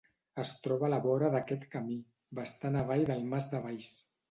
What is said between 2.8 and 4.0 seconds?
avall del Mas de Valls.